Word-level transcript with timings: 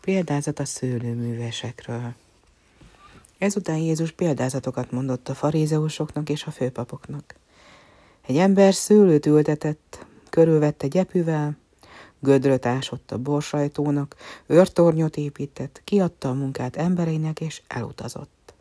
Példázat 0.00 0.58
a 0.58 0.64
szőlőművesekről. 0.64 2.14
Ezután 3.38 3.76
Jézus 3.76 4.10
példázatokat 4.10 4.90
mondott 4.90 5.28
a 5.28 5.34
farézeusoknak 5.34 6.28
és 6.28 6.44
a 6.44 6.50
főpapoknak. 6.50 7.34
Egy 8.26 8.36
ember 8.36 8.74
szőlőt 8.74 9.26
ültetett, 9.26 10.06
körülvette 10.30 10.86
gyepüvel, 10.86 11.56
gödröt 12.20 12.66
ásott 12.66 13.10
a 13.10 13.18
borsajtónak, 13.18 14.16
őrtornyot 14.46 15.16
épített, 15.16 15.80
kiadta 15.84 16.28
a 16.28 16.34
munkát 16.34 16.76
embereinek 16.76 17.40
és 17.40 17.62
elutazott. 17.68 18.54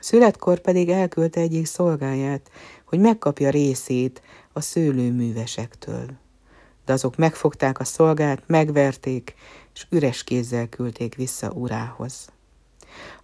Születkor 0.00 0.58
pedig 0.58 0.88
elküldte 0.88 1.40
egyik 1.40 1.66
szolgáját, 1.66 2.50
hogy 2.84 2.98
megkapja 2.98 3.50
részét 3.50 4.22
a 4.52 4.60
szőlőművesektől. 4.60 6.06
De 6.84 6.92
azok 6.92 7.16
megfogták 7.16 7.80
a 7.80 7.84
szolgát, 7.84 8.42
megverték, 8.46 9.34
és 9.80 9.86
üres 9.90 10.24
kézzel 10.24 10.68
küldték 10.68 11.14
vissza 11.14 11.50
urához. 11.50 12.28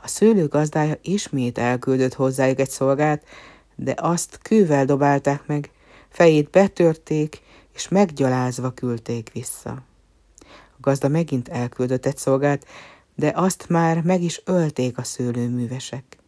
A 0.02 0.08
szőlő 0.08 0.48
gazdája 0.48 0.98
ismét 1.02 1.58
elküldött 1.58 2.14
hozzájuk 2.14 2.58
egy 2.58 2.70
szolgát, 2.70 3.24
de 3.74 3.94
azt 3.96 4.38
kővel 4.42 4.84
dobálták 4.84 5.46
meg, 5.46 5.70
fejét 6.08 6.50
betörték, 6.50 7.40
és 7.74 7.88
meggyalázva 7.88 8.70
küldték 8.70 9.30
vissza. 9.32 9.82
A 10.40 10.80
gazda 10.80 11.08
megint 11.08 11.48
elküldött 11.48 12.06
egy 12.06 12.16
szolgát, 12.16 12.66
de 13.14 13.32
azt 13.34 13.68
már 13.68 14.02
meg 14.02 14.22
is 14.22 14.42
ölték 14.44 14.98
a 14.98 15.02
szőlőművesek. 15.02 16.18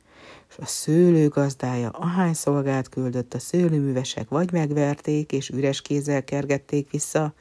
És 0.48 0.56
a 0.58 0.66
szőlő 0.66 1.28
gazdája 1.28 1.90
ahány 1.90 2.34
szolgát 2.34 2.88
küldött, 2.88 3.34
a 3.34 3.38
szőlőművesek 3.38 4.28
vagy 4.28 4.52
megverték, 4.52 5.32
és 5.32 5.48
üres 5.48 5.82
kézzel 5.82 6.24
kergették 6.24 6.90
vissza, 6.90 7.32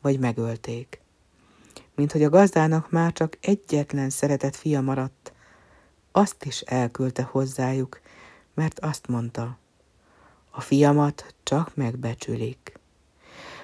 vagy 0.00 0.18
megölték 0.18 1.00
mint 1.98 2.12
hogy 2.12 2.22
a 2.22 2.28
gazdának 2.28 2.90
már 2.90 3.12
csak 3.12 3.38
egyetlen 3.40 4.10
szeretett 4.10 4.56
fia 4.56 4.80
maradt, 4.80 5.32
azt 6.12 6.44
is 6.44 6.60
elküldte 6.60 7.22
hozzájuk, 7.22 8.00
mert 8.54 8.78
azt 8.80 9.06
mondta, 9.06 9.58
a 10.50 10.60
fiamat 10.60 11.34
csak 11.42 11.76
megbecsülik. 11.76 12.78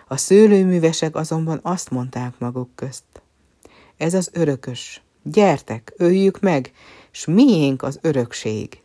A 0.08 0.16
szőlőművesek 0.16 1.16
azonban 1.16 1.60
azt 1.62 1.90
mondták 1.90 2.38
maguk 2.38 2.68
közt, 2.74 3.04
ez 3.96 4.14
az 4.14 4.30
örökös, 4.32 5.02
gyertek, 5.22 5.92
öljük 5.96 6.40
meg, 6.40 6.72
s 7.10 7.24
miénk 7.24 7.82
az 7.82 7.98
örökség. 8.02 8.80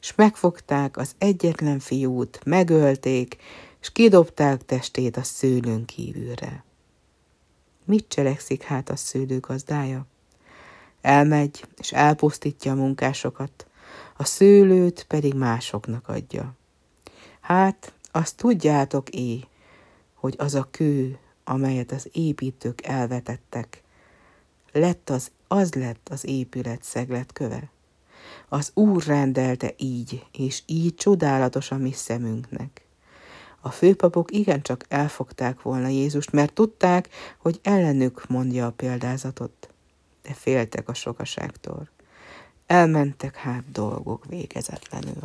És 0.00 0.14
megfogták 0.14 0.96
az 0.96 1.14
egyetlen 1.18 1.78
fiút, 1.78 2.40
megölték, 2.44 3.36
és 3.80 3.92
kidobták 3.92 4.64
testét 4.64 5.16
a 5.16 5.22
szőlőn 5.22 5.84
kívülre. 5.84 6.64
Mit 7.84 8.08
cselekszik 8.08 8.62
hát 8.62 8.90
a 8.90 8.96
szőlő 8.96 9.40
gazdája? 9.40 10.06
Elmegy, 11.00 11.64
és 11.76 11.92
elpusztítja 11.92 12.72
a 12.72 12.74
munkásokat, 12.74 13.66
a 14.16 14.24
szőlőt 14.24 15.04
pedig 15.08 15.34
másoknak 15.34 16.08
adja. 16.08 16.54
Hát, 17.40 17.92
azt 18.10 18.36
tudjátok 18.36 19.10
é, 19.10 19.44
hogy 20.14 20.34
az 20.38 20.54
a 20.54 20.68
kő, 20.70 21.18
amelyet 21.44 21.92
az 21.92 22.08
építők 22.12 22.86
elvetettek, 22.86 23.82
lett 24.72 25.10
az, 25.10 25.30
az 25.48 25.74
lett 25.74 26.08
az 26.10 26.26
épület 26.26 26.82
szeglet 26.82 27.32
köve. 27.32 27.70
Az 28.48 28.70
Úr 28.74 29.04
rendelte 29.04 29.74
így, 29.76 30.26
és 30.32 30.62
így 30.66 30.94
csodálatos 30.94 31.70
a 31.70 31.76
mi 31.76 31.92
szemünknek. 31.92 32.83
A 33.66 33.70
főpapok 33.70 34.30
igencsak 34.30 34.84
elfogták 34.88 35.62
volna 35.62 35.88
Jézust, 35.88 36.32
mert 36.32 36.52
tudták, 36.52 37.08
hogy 37.38 37.60
ellenük 37.62 38.28
mondja 38.28 38.66
a 38.66 38.70
példázatot, 38.70 39.68
de 40.22 40.34
féltek 40.34 40.88
a 40.88 40.94
sokaságtól. 40.94 41.88
Elmentek 42.66 43.36
hát 43.36 43.70
dolgok 43.70 44.24
végezetlenül. 44.24 45.22